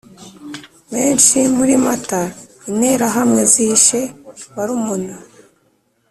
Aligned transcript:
menshi. 0.91 1.37
muri 1.55 1.73
mata 1.85 2.21
interahamwe 2.71 3.41
zishe 3.53 3.99
barumuna 4.55 5.15